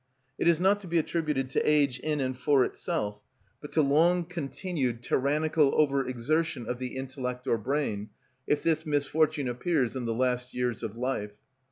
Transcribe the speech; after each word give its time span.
It 0.39 0.47
is 0.47 0.59
not 0.59 0.79
to 0.79 0.87
be 0.87 0.97
attributed 0.97 1.51
to 1.51 1.61
age 1.61 1.99
in 1.99 2.21
and 2.21 2.35
for 2.35 2.65
itself, 2.65 3.21
but 3.61 3.71
to 3.73 3.83
long 3.83 4.25
continued 4.25 5.03
tyrannical 5.03 5.73
over 5.75 6.07
exertion 6.07 6.65
of 6.65 6.79
the 6.79 6.95
intellect 6.95 7.45
or 7.45 7.59
brain, 7.59 8.09
if 8.47 8.63
this 8.63 8.83
misfortune 8.83 9.47
appears 9.47 9.95
in 9.95 10.05
the 10.05 10.15
last 10.15 10.55
years 10.55 10.81
of 10.81 10.97
life. 10.97 11.37